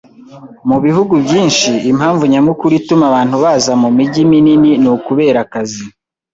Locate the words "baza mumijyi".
3.43-4.21